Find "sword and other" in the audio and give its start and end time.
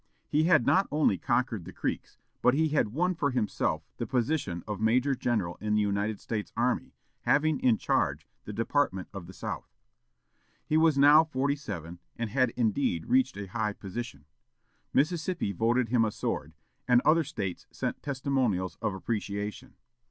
16.11-17.23